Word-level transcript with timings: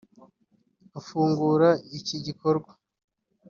afungura 0.99 1.69
iki 1.97 2.17
gikorwa 2.25 2.71